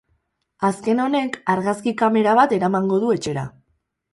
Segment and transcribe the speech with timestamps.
[0.69, 3.45] Azken honek, argazki kamera bat eramango du etxera.